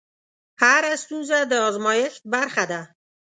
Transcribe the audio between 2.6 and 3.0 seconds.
ده.